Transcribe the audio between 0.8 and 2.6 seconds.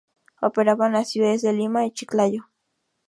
en las ciudades de Lima y Chiclayo.